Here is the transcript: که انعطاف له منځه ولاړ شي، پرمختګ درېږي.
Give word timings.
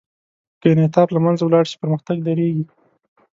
که 0.61 0.67
انعطاف 0.73 1.07
له 1.13 1.19
منځه 1.25 1.43
ولاړ 1.45 1.65
شي، 1.69 1.75
پرمختګ 1.83 2.17
درېږي. 2.27 2.65